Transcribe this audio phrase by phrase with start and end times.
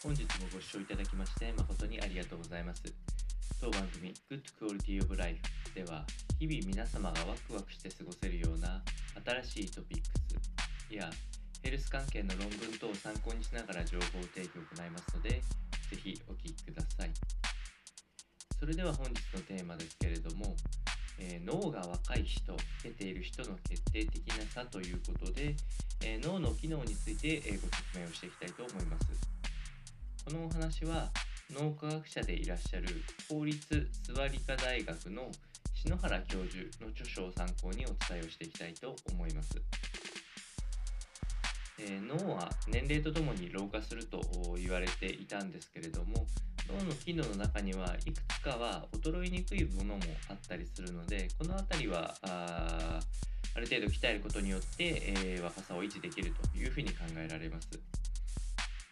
[0.00, 2.84] 本日もご視聴いただきまして誠にありがとうございます。
[3.60, 5.40] 当番組 Good Quality of Life
[5.74, 6.06] では
[6.38, 8.80] 日々皆様がワクワクして過ごせるような
[9.42, 10.04] 新しいトピック
[10.88, 11.10] スや
[11.64, 15.42] ヘルス関係の論文等を参考にしながら情報提供を行いますのでぜ
[15.96, 17.10] ひお聞きください。
[18.60, 20.54] それでは本日のテーマですけれども、
[21.18, 25.56] えー、脳が若い人、老けている人の決定的な差ということで、
[26.04, 29.27] えー、脳の機能について、え、ご説明をしていきたいと思います。
[30.28, 31.08] このお話は
[31.50, 32.84] 脳科学者でいらっしゃる
[33.30, 35.30] 公立諏訪理科大学の
[35.72, 39.56] 篠原教授の著書を参考にお伝えをしていきたいと思います。
[41.80, 44.20] えー、脳は年齢とともに老化すると
[44.58, 46.26] 言われていたんですけれども
[46.78, 53.00] 脳の機能の中にはいくつかは衰えにくいものもあったりするのでこの辺りはあ
[53.54, 57.68] ある程度鍛えることによって、えー、若さを維持できるというふうに考えられます。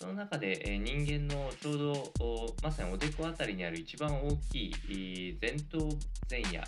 [0.00, 5.88] その中で、人間のちょうどまさにおでこあたりにある一番大きい前頭
[6.30, 6.60] 前野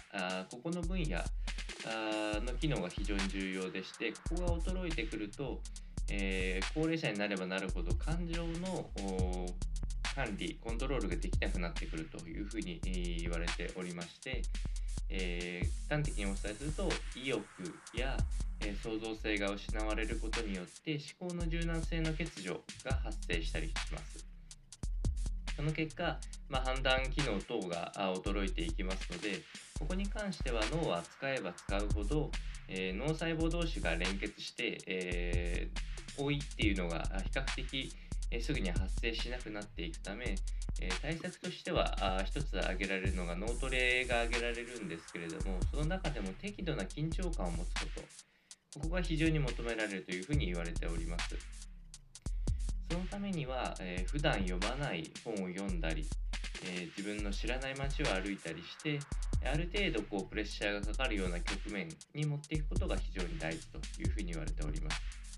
[0.50, 1.16] ここの分野
[2.44, 5.60] の機能が非常に重要でしてここが衰えてくると、
[6.10, 8.91] えー、高齢者になればなるほど感情の
[10.16, 12.80] 管理コントロールができなくなってくるというふうに
[13.20, 14.42] 言われておりまして、
[15.11, 17.42] えー、端的にお伝えすると意欲
[17.94, 18.16] や、
[18.61, 24.27] えー、創造性が失われることによって思考の柔軟性の欠如が発生したりします。
[25.56, 26.16] その結果、
[26.48, 27.92] まあ、判断機能等が
[28.25, 29.42] 衰えていきますので
[29.78, 32.31] ここに関しては脳は使えば使うほど、
[32.66, 37.92] えー、脳細胞同士が連結して、えー、多いっていうのが比較的、
[38.30, 40.36] え、すぐに発生しなくなっていくため、
[40.80, 48.30] え、対策としては一つ挙げられるのが脳トレが挙げられるんですけれどもその中でも適度な緊張感を持つこと。
[48.72, 51.36] ここが非常に求められるというふうに言われております。
[52.88, 56.08] そのためには、えー、普段読まない本を読んだり、
[56.64, 58.98] えー、自分の知らない街を歩いたりして
[59.44, 65.29] ある程度こうプレッシャーがかかるような局面に持っていくことが非常に大事というふうに言われております。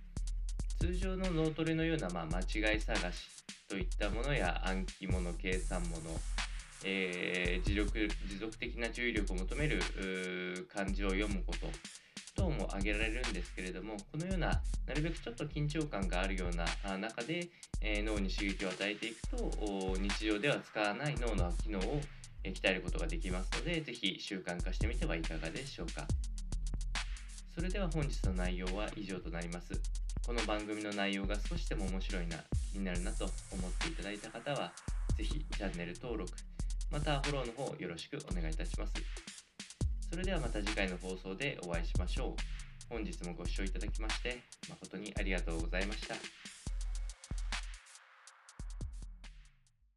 [0.82, 3.28] 通常の脳トレのような、まあ、間違い探し
[3.68, 6.00] といったものや暗記物計算物、
[6.84, 7.96] えー、持続
[8.28, 9.80] 持続的な注意力を求める
[10.74, 11.68] 漢字を読むこと
[12.34, 17.46] 等も挙げられるんですけれどもこのようななるべくちょっと緊張感があるような中で、
[17.80, 22.00] えー、脳に刺激を与えていくと日常では使わない脳の機能を
[22.42, 26.08] 鍛えることができますので是非習慣化してみてはいかがでしょうか。
[27.54, 29.80] それでは本日の内容は以上となります。
[30.24, 32.36] この番組の内容が少しでも面白いな、
[32.72, 34.72] 気になるなと思っていただいた方は、
[35.16, 36.32] ぜひチャンネル登録、
[36.92, 38.92] またフォローの方よろしくお願いいたします。
[40.08, 42.42] それではまた次回の放送でお会いしましょう。
[42.88, 46.14] 本日もご視聴いただきまして誠にありがとうございました。